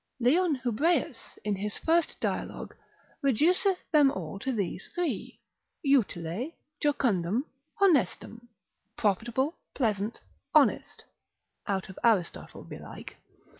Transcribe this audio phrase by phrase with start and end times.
[0.19, 2.75] Leon Hubreus, in his first dialogue,
[3.23, 5.39] reduceth them all to these three,
[5.83, 7.45] utile, jucundum,
[7.79, 8.47] honestum,
[8.97, 10.19] profitable, pleasant,
[10.55, 11.03] honest;
[11.67, 13.15] (out of Aristotle belike 8.